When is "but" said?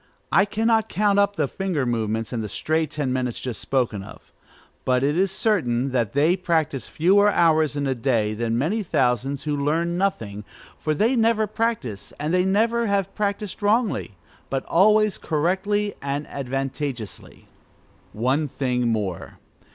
4.83-5.03, 14.49-14.65